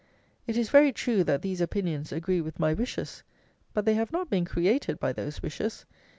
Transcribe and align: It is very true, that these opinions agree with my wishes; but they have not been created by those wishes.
It 0.47 0.57
is 0.57 0.71
very 0.71 0.91
true, 0.91 1.23
that 1.25 1.43
these 1.43 1.61
opinions 1.61 2.11
agree 2.11 2.41
with 2.41 2.57
my 2.59 2.73
wishes; 2.73 3.21
but 3.71 3.85
they 3.85 3.93
have 3.93 4.11
not 4.11 4.31
been 4.31 4.45
created 4.45 4.99
by 4.99 5.13
those 5.13 5.43
wishes. 5.43 5.85